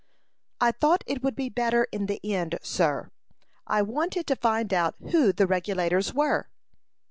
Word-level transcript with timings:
"I 0.59 0.71
thought 0.71 1.03
it 1.05 1.21
would 1.21 1.35
be 1.35 1.47
better 1.49 1.83
in 1.91 2.07
the 2.07 2.19
end, 2.23 2.57
sir. 2.63 3.11
I 3.67 3.83
wanted 3.83 4.25
to 4.25 4.35
find 4.35 4.73
out 4.73 4.95
who 5.11 5.31
the 5.31 5.45
Regulators 5.45 6.11
were." 6.11 6.49